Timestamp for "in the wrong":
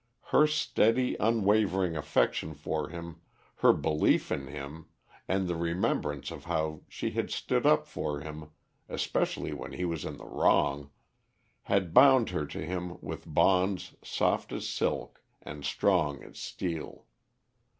10.03-10.89